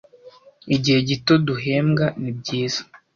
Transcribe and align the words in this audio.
Igihe 0.75 0.99
gito 1.09 1.33
duhembwa, 1.47 2.05
nibyiza. 2.21 2.81